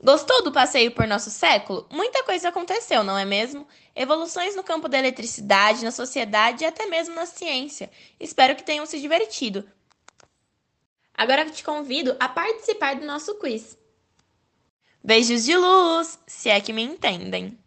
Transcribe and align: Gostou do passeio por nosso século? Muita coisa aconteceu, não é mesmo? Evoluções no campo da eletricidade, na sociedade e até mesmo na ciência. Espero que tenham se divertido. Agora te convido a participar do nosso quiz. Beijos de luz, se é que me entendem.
Gostou 0.00 0.44
do 0.44 0.52
passeio 0.52 0.92
por 0.92 1.08
nosso 1.08 1.28
século? 1.28 1.86
Muita 1.90 2.22
coisa 2.22 2.50
aconteceu, 2.50 3.02
não 3.02 3.18
é 3.18 3.24
mesmo? 3.24 3.66
Evoluções 3.96 4.54
no 4.54 4.62
campo 4.62 4.88
da 4.88 4.96
eletricidade, 4.96 5.84
na 5.84 5.90
sociedade 5.90 6.62
e 6.62 6.66
até 6.66 6.86
mesmo 6.86 7.16
na 7.16 7.26
ciência. 7.26 7.90
Espero 8.20 8.54
que 8.54 8.62
tenham 8.62 8.86
se 8.86 9.00
divertido. 9.00 9.68
Agora 11.12 11.50
te 11.50 11.64
convido 11.64 12.16
a 12.20 12.28
participar 12.28 12.94
do 12.94 13.04
nosso 13.04 13.34
quiz. 13.40 13.76
Beijos 15.02 15.44
de 15.44 15.56
luz, 15.56 16.16
se 16.28 16.48
é 16.48 16.60
que 16.60 16.72
me 16.72 16.82
entendem. 16.82 17.58